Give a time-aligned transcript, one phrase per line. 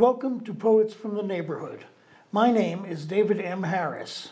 [0.00, 1.84] Welcome to Poets from the Neighborhood.
[2.32, 3.64] My name is David M.
[3.64, 4.30] Harris.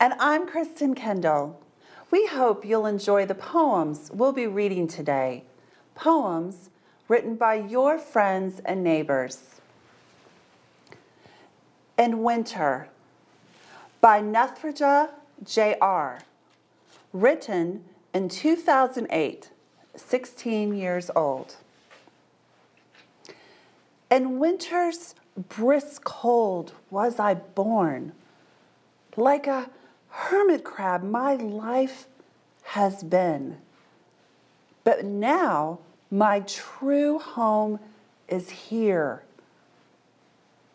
[0.00, 1.62] And I'm Kristen Kendall.
[2.10, 5.44] We hope you'll enjoy the poems we'll be reading today.
[5.94, 6.70] Poems
[7.06, 9.60] written by your friends and neighbors.
[11.96, 12.88] In Winter
[14.00, 15.10] by Nethraja
[15.44, 16.18] J.R.
[17.12, 19.50] Written in 2008,
[19.94, 21.54] 16 years old.
[24.10, 28.12] In winter's brisk cold was I born.
[29.16, 29.70] Like a
[30.08, 32.06] hermit crab, my life
[32.62, 33.58] has been.
[34.82, 35.78] But now
[36.10, 37.78] my true home
[38.28, 39.22] is here.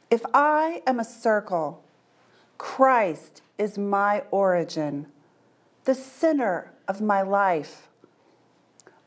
[0.10, 1.84] If I am a circle,
[2.58, 5.08] Christ is my origin,
[5.84, 7.90] the center of my life.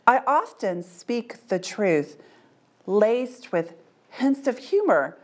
[0.06, 2.20] I often speak the truth,
[2.86, 3.74] laced with
[4.10, 5.16] hints of humor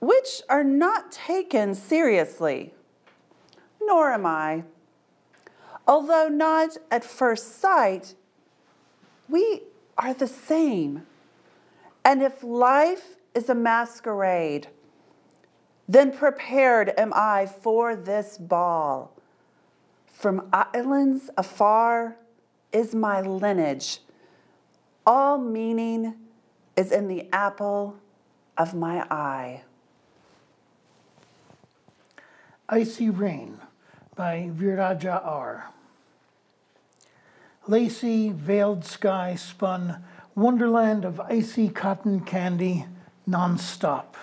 [0.00, 2.74] which are not taken seriously.
[3.80, 4.64] Nor am I.
[5.86, 8.14] Although not at first sight,
[9.28, 9.62] we
[9.98, 11.06] are the same.
[12.04, 14.68] And if life is a masquerade,
[15.88, 19.12] then prepared am I for this ball.
[20.06, 22.16] From islands afar
[22.72, 24.00] is my lineage.
[25.06, 26.14] All meaning
[26.80, 27.94] is in the apple
[28.56, 29.62] of my eye.
[32.70, 33.58] Icy Rain
[34.16, 35.70] by Viraja R.
[37.66, 40.02] Lacy, veiled sky spun,
[40.34, 42.86] wonderland of icy cotton candy,
[43.26, 44.16] non-stop.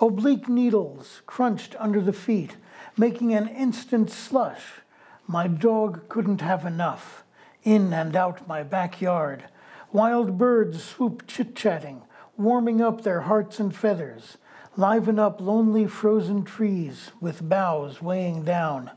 [0.00, 2.56] Oblique needles crunched under the feet,
[2.96, 4.80] making an instant slush.
[5.26, 7.24] My dog couldn't have enough.
[7.62, 9.44] In and out my backyard.
[9.92, 12.02] Wild birds swoop chit-chatting,
[12.36, 14.36] warming up their hearts and feathers
[14.76, 18.90] liven up lonely frozen trees with boughs weighing down,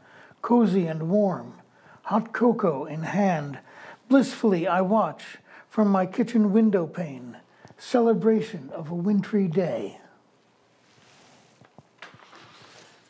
[0.43, 1.53] cozy and warm,
[2.03, 3.59] hot cocoa in hand.
[4.07, 5.37] Blissfully I watch
[5.69, 7.37] from my kitchen window pane,
[7.77, 9.99] celebration of a wintry day.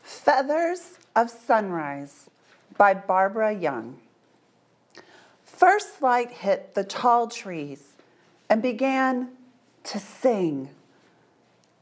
[0.02, 2.30] Feathers of Sunrise
[2.78, 4.00] by Barbara Young.
[5.62, 7.94] First light hit the tall trees
[8.50, 9.30] and began
[9.84, 10.70] to sing.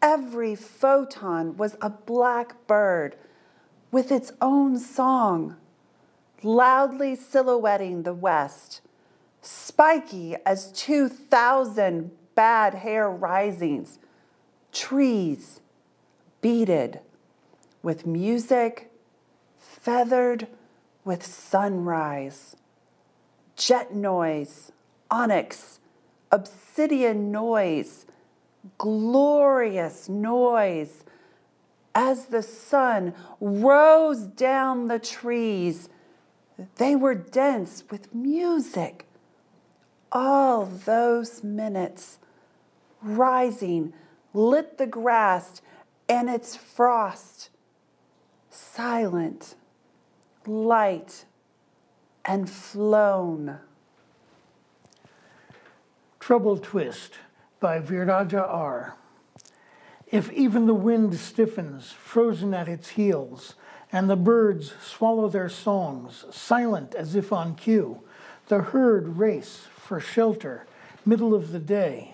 [0.01, 3.16] Every photon was a black bird
[3.89, 5.56] with its own song,
[6.44, 8.81] loudly silhouetting the west,
[9.41, 13.97] spiky as 2,000 bad hair risings,
[14.73, 15.62] trees
[16.41, 17.00] beaded
[17.81, 18.91] with music,
[19.57, 20.47] feathered
[21.06, 22.57] with sunrise,
[23.59, 24.71] jet noise,
[25.11, 25.79] onyx,
[26.31, 28.05] obsidian noise,
[28.77, 31.03] glorious noise
[31.93, 35.89] as the sun rose down the trees.
[36.77, 39.05] They were dense with music.
[40.11, 42.17] All those minutes
[43.01, 43.93] rising
[44.33, 45.61] lit the grass
[46.07, 47.49] and its frost,
[48.49, 49.55] silent,
[50.47, 51.25] light,
[52.25, 53.59] and flown.
[56.19, 57.16] Trouble Twist
[57.59, 58.96] by Viraja R.
[60.07, 63.56] If even the wind stiffens, frozen at its heels,
[63.91, 68.02] and the birds swallow their songs, silent as if on cue,
[68.47, 70.66] the herd race for shelter,
[71.06, 72.13] middle of the day,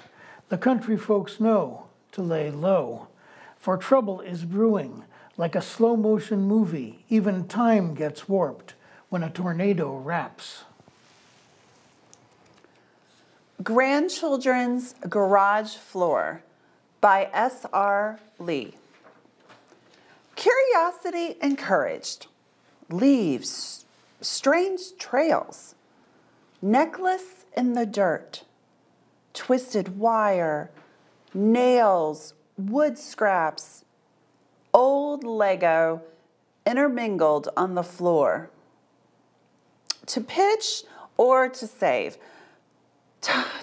[0.49, 3.07] the country folks know to lay low,
[3.57, 5.03] for trouble is brewing,
[5.37, 8.75] like a slow motion movie, even time gets warped
[9.09, 10.63] when a tornado raps.
[13.63, 16.43] Grandchildren's Garage Floor
[17.01, 18.19] by S.R.
[18.37, 18.75] Lee.
[20.35, 22.27] Curiosity encouraged.
[22.89, 23.85] Leaves,
[24.21, 25.75] strange trails.
[26.61, 28.43] Necklace in the dirt.
[29.33, 30.69] Twisted wire.
[31.33, 33.85] Nails, wood scraps.
[34.73, 36.01] Old Lego
[36.65, 38.49] intermingled on the floor.
[40.07, 40.83] To pitch
[41.17, 42.17] or to save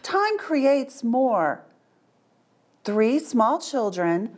[0.02, 1.64] time creates more.
[2.84, 4.36] Three small children,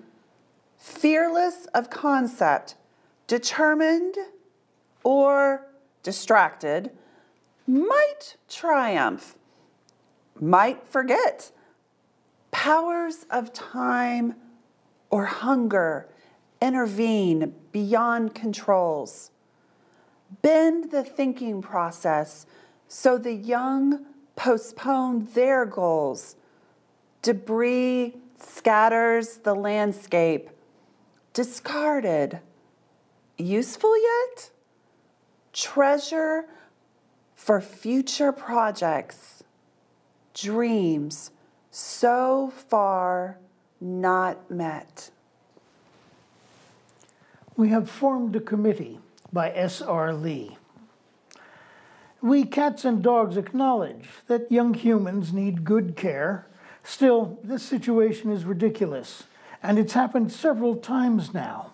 [0.76, 2.76] fearless of concept,
[3.26, 4.16] determined
[5.02, 5.66] or
[6.02, 6.90] distracted,
[7.66, 9.34] might triumph,
[10.38, 11.50] might forget.
[12.50, 14.34] Powers of time
[15.10, 16.08] or hunger
[16.60, 19.30] intervene beyond controls.
[20.42, 22.46] Bend the thinking process
[22.88, 24.06] so the young
[24.36, 26.36] postpone their goals.
[27.22, 30.50] Debris scatters the landscape.
[31.32, 32.40] Discarded.
[33.38, 34.50] Useful yet?
[35.52, 36.44] Treasure
[37.34, 39.42] for future projects.
[40.34, 41.30] Dreams
[41.70, 43.38] so far
[43.80, 45.10] not met.
[47.56, 49.00] We have formed a committee
[49.34, 50.14] by S.R.
[50.14, 50.56] Lee.
[52.22, 56.46] We cats and dogs acknowledge that young humans need good care.
[56.84, 59.24] Still, this situation is ridiculous,
[59.62, 61.72] and it's happened several times now.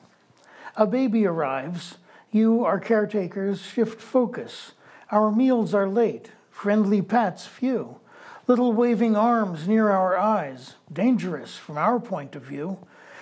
[0.74, 1.98] A baby arrives,
[2.32, 4.72] you, our caretakers, shift focus.
[5.10, 8.00] Our meals are late, friendly pats few,
[8.46, 12.78] little waving arms near our eyes, dangerous from our point of view,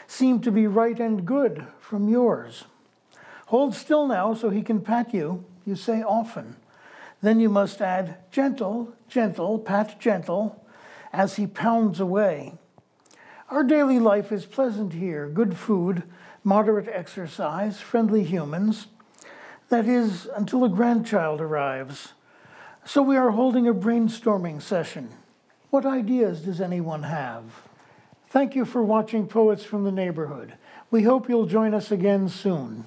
[0.06, 2.64] seem to be right and good from yours.
[3.48, 6.56] Hold still now so he can pat you, you say often.
[7.22, 10.62] Then you must add, gentle, gentle, pat gentle,
[11.14, 12.52] as he pounds away.
[13.48, 16.02] Our daily life is pleasant here good food,
[16.44, 18.88] moderate exercise, friendly humans.
[19.70, 22.12] That is, until a grandchild arrives.
[22.84, 25.08] So we are holding a brainstorming session.
[25.70, 27.44] What ideas does anyone have?
[28.28, 30.52] Thank you for watching Poets from the Neighborhood.
[30.90, 32.84] We hope you'll join us again soon.